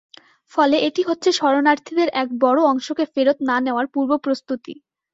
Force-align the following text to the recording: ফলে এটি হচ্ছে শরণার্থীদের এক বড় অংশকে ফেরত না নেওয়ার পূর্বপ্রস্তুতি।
ফলে 0.51 0.77
এটি 0.87 1.01
হচ্ছে 1.09 1.29
শরণার্থীদের 1.39 2.09
এক 2.21 2.29
বড় 2.43 2.59
অংশকে 2.65 3.05
ফেরত 3.13 3.37
না 3.49 3.57
নেওয়ার 3.65 3.85
পূর্বপ্রস্তুতি। 3.93 4.73